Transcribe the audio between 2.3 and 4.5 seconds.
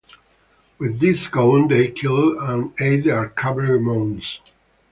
and ate their cavalry mounts.